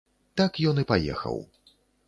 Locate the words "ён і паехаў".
0.71-1.37